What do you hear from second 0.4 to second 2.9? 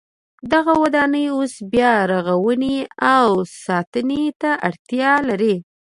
دغه ودانۍ اوس بیا رغونې